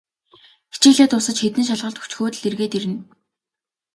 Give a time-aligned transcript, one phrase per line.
[0.73, 2.97] Хичээлээ дуусаж, хэдэн шалгалт өгчхөөд л эргээд ирнэ.